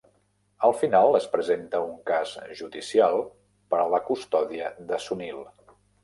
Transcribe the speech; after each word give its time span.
Al 0.67 0.71
final 0.83 1.17
es 1.17 1.25
presenta 1.33 1.81
un 1.83 1.91
cas 2.09 2.31
judicial 2.61 3.17
per 3.73 3.79
a 3.81 3.83
la 3.95 3.99
custòdia 4.07 4.71
de 4.93 4.99
Sunil. 5.05 5.45